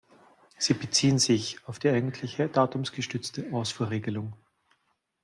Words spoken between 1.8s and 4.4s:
eigentliche datumsgestützte Ausfuhrregelung.